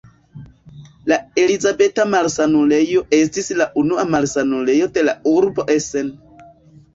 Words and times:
La 1.11 1.17
Elizabeta-Malsanulejo 1.43 3.03
estis 3.19 3.51
la 3.61 3.67
unua 3.83 4.07
malsanulejo 4.15 4.89
de 4.97 5.05
la 5.05 5.15
urbo 5.35 5.69
Essen. 5.77 6.11